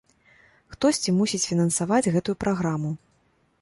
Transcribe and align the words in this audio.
Хтосьці 0.75 1.15
мусіць 1.19 1.43
фінансаваць 1.51 2.03
гэтую 2.19 2.37
праграму. 2.47 2.91